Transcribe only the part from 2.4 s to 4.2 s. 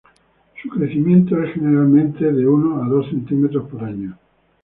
uno a dos centímetros por año.